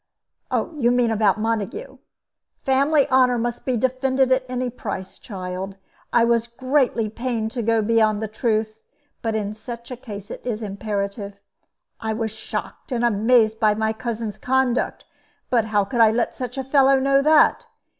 "You 0.51 0.89
mean 0.89 1.11
about 1.11 1.39
Montague? 1.39 1.99
Family 2.65 3.07
honor 3.09 3.37
must 3.37 3.65
be 3.65 3.77
defended 3.77 4.31
at 4.31 4.47
any 4.49 4.71
price. 4.71 5.19
Child, 5.19 5.77
I 6.11 6.23
was 6.23 6.47
greatly 6.47 7.07
pained 7.07 7.51
to 7.51 7.61
go 7.61 7.83
beyond 7.83 8.19
the 8.19 8.27
truth; 8.27 8.73
but 9.21 9.35
in 9.35 9.53
such 9.53 9.91
a 9.91 9.95
case 9.95 10.31
it 10.31 10.41
is 10.43 10.63
imperative. 10.63 11.39
I 11.99 12.13
was 12.13 12.31
shocked 12.31 12.91
and 12.91 13.05
amazed 13.05 13.57
at 13.61 13.77
my 13.77 13.93
cousin's 13.93 14.39
conduct; 14.39 15.05
but 15.51 15.65
how 15.65 15.85
could 15.85 16.01
I 16.01 16.09
let 16.09 16.33
such 16.33 16.57
a 16.57 16.63
fellow 16.63 16.99
know 16.99 17.21
that? 17.21 17.67